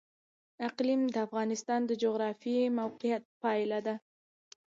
اقلیم 0.67 1.01
د 1.13 1.15
افغانستان 1.27 1.81
د 1.85 1.91
جغرافیایي 2.03 2.69
موقیعت 2.79 3.23
پایله 3.41 3.79
ده. 3.85 3.95